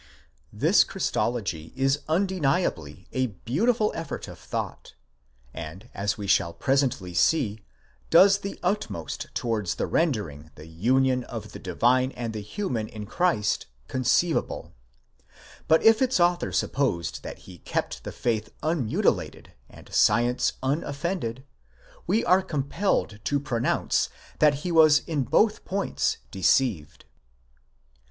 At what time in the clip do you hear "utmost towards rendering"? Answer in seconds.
8.63-10.49